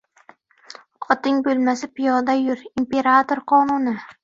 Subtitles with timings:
[1.15, 3.97] •Oting bo‘lmasa piyoda yur— imperator qonuni.